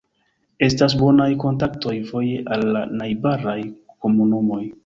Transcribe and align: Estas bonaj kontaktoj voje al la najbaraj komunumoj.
Estas 0.67 0.95
bonaj 1.01 1.27
kontaktoj 1.43 1.95
voje 2.09 2.41
al 2.57 2.65
la 2.77 2.81
najbaraj 3.03 3.59
komunumoj. 3.93 4.61